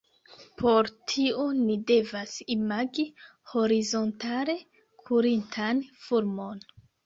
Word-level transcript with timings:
Por 0.61 0.87
tio 1.11 1.43
ni 1.57 1.75
devas 1.91 2.33
imagi 2.55 3.07
horizontale 3.53 4.59
kurintan 5.07 5.89
fulmon. 6.09 6.69